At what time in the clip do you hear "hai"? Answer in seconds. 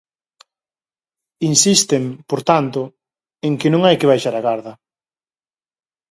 3.83-3.95